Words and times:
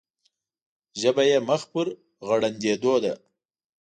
ژبه 1.01 1.23
یې 1.29 1.37
مخ 1.47 1.61
پر 1.71 1.87
غړندېدو 2.27 2.93
ده. 3.03 3.13